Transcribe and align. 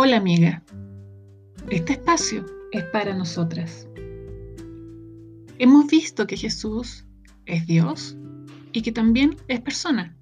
Hola 0.00 0.18
amiga, 0.18 0.62
este 1.70 1.94
espacio 1.94 2.46
es 2.70 2.84
para 2.92 3.16
nosotras. 3.16 3.88
Hemos 5.58 5.88
visto 5.88 6.24
que 6.28 6.36
Jesús 6.36 7.04
es 7.46 7.66
Dios 7.66 8.16
y 8.72 8.82
que 8.82 8.92
también 8.92 9.36
es 9.48 9.60
persona, 9.60 10.16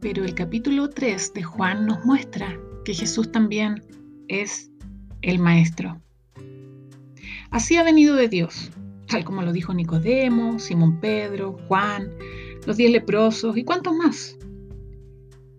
pero 0.00 0.24
el 0.24 0.34
capítulo 0.34 0.90
3 0.90 1.32
de 1.32 1.44
Juan 1.44 1.86
nos 1.86 2.04
muestra 2.04 2.58
que 2.84 2.92
Jesús 2.92 3.30
también 3.30 3.84
es 4.26 4.72
el 5.20 5.38
Maestro. 5.38 6.02
Así 7.52 7.76
ha 7.76 7.84
venido 7.84 8.16
de 8.16 8.26
Dios, 8.26 8.72
tal 9.06 9.24
como 9.24 9.42
lo 9.42 9.52
dijo 9.52 9.72
Nicodemo, 9.72 10.58
Simón 10.58 10.98
Pedro, 10.98 11.56
Juan, 11.68 12.10
los 12.66 12.76
diez 12.76 12.90
leprosos 12.90 13.56
y 13.56 13.62
cuantos 13.62 13.94
más. 13.94 14.36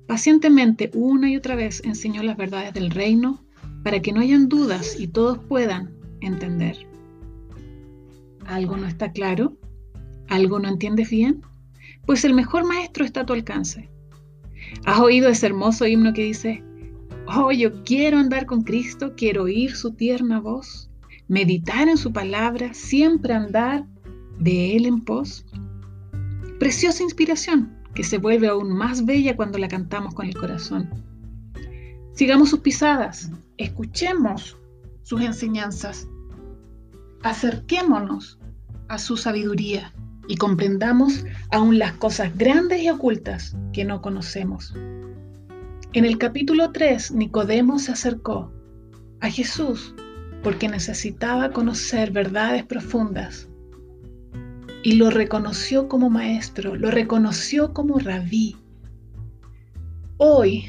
Pacientemente 0.07 0.91
una 0.93 1.29
y 1.29 1.37
otra 1.37 1.55
vez 1.55 1.81
enseñó 1.85 2.23
las 2.23 2.37
verdades 2.37 2.73
del 2.73 2.91
reino 2.91 3.43
para 3.83 4.01
que 4.01 4.11
no 4.11 4.19
hayan 4.19 4.49
dudas 4.49 4.99
y 4.99 5.07
todos 5.07 5.39
puedan 5.39 5.91
entender. 6.21 6.77
¿Algo 8.45 8.75
no 8.77 8.87
está 8.87 9.11
claro? 9.11 9.57
¿Algo 10.27 10.59
no 10.59 10.67
entiendes 10.67 11.09
bien? 11.09 11.41
Pues 12.05 12.25
el 12.25 12.33
mejor 12.33 12.65
maestro 12.65 13.05
está 13.05 13.21
a 13.21 13.25
tu 13.25 13.33
alcance. 13.33 13.89
¿Has 14.85 14.99
oído 14.99 15.29
ese 15.29 15.45
hermoso 15.45 15.87
himno 15.87 16.13
que 16.13 16.23
dice, 16.23 16.63
oh, 17.27 17.51
yo 17.51 17.83
quiero 17.83 18.17
andar 18.17 18.45
con 18.45 18.63
Cristo, 18.63 19.13
quiero 19.15 19.43
oír 19.43 19.75
su 19.75 19.93
tierna 19.93 20.39
voz, 20.39 20.89
meditar 21.27 21.87
en 21.87 21.97
su 21.97 22.11
palabra, 22.11 22.73
siempre 22.73 23.33
andar 23.33 23.85
de 24.39 24.75
Él 24.75 24.85
en 24.85 25.01
pos? 25.01 25.45
Preciosa 26.59 27.03
inspiración 27.03 27.82
que 27.93 28.03
se 28.03 28.17
vuelve 28.17 28.47
aún 28.47 28.73
más 28.73 29.05
bella 29.05 29.35
cuando 29.35 29.57
la 29.57 29.67
cantamos 29.67 30.13
con 30.13 30.25
el 30.25 30.35
corazón. 30.35 30.89
Sigamos 32.13 32.49
sus 32.49 32.59
pisadas, 32.59 33.31
escuchemos 33.57 34.57
sus 35.03 35.21
enseñanzas, 35.21 36.07
acerquémonos 37.23 38.39
a 38.87 38.97
su 38.97 39.17
sabiduría 39.17 39.93
y 40.27 40.37
comprendamos 40.37 41.25
aún 41.51 41.79
las 41.79 41.93
cosas 41.93 42.35
grandes 42.37 42.81
y 42.81 42.89
ocultas 42.89 43.55
que 43.73 43.85
no 43.85 44.01
conocemos. 44.01 44.73
En 45.93 46.05
el 46.05 46.17
capítulo 46.17 46.71
3, 46.71 47.11
Nicodemo 47.11 47.77
se 47.77 47.91
acercó 47.91 48.51
a 49.21 49.29
Jesús 49.29 49.93
porque 50.43 50.67
necesitaba 50.67 51.51
conocer 51.51 52.11
verdades 52.11 52.63
profundas 52.63 53.47
y 54.83 54.95
lo 54.95 55.09
reconoció 55.09 55.87
como 55.87 56.09
maestro, 56.09 56.75
lo 56.75 56.91
reconoció 56.91 57.73
como 57.73 57.99
rabí. 57.99 58.55
Hoy, 60.17 60.65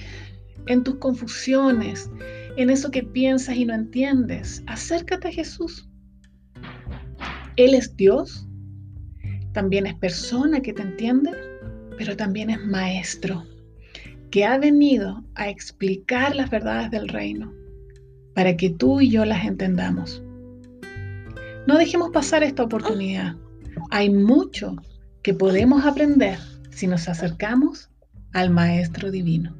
en 0.67 0.85
tus 0.85 0.97
confusiones, 0.97 2.11
en 2.57 2.71
eso 2.71 2.91
que 2.91 3.03
piensas 3.03 3.57
y 3.57 3.65
no 3.65 3.75
entiendes, 3.75 4.63
acércate 4.67 5.29
a 5.29 5.33
Jesús. 5.33 5.89
Él 7.57 7.75
es 7.75 7.97
Dios, 7.97 8.47
también 9.53 9.87
es 9.87 9.95
persona 9.95 10.61
que 10.61 10.73
te 10.73 10.83
entiende, 10.83 11.33
pero 11.99 12.17
también 12.17 12.51
es 12.51 12.65
maestro, 12.65 13.45
que 14.31 14.45
ha 14.45 14.59
venido 14.59 15.25
a 15.35 15.49
explicar 15.49 16.37
las 16.37 16.51
verdades 16.51 16.91
del 16.91 17.09
reino 17.09 17.53
para 18.35 18.57
que 18.57 18.71
tú 18.71 19.01
y 19.01 19.11
yo 19.11 19.25
las 19.25 19.45
entendamos. 19.45 20.23
No 21.67 21.79
dejemos 21.79 22.11
pasar 22.11 22.43
esta 22.43 22.63
oportunidad. 22.63 23.37
Hay 23.97 24.11
mucho 24.11 24.75
que 25.23 25.35
podemos 25.35 25.87
aprender 25.87 26.41
si 26.73 26.89
nos 26.89 27.09
acercamos 27.09 27.91
al 28.33 28.51
Maestro 28.51 29.13
Divino. 29.13 29.55